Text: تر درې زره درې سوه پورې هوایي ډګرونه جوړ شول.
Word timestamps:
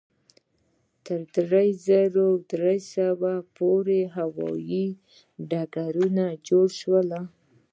تر 1.05 1.19
درې 1.35 1.67
زره 1.85 2.25
درې 2.51 2.77
سوه 2.93 3.33
پورې 3.57 3.99
هوایي 4.17 4.87
ډګرونه 5.49 6.25
جوړ 6.47 6.67
شول. 6.79 7.09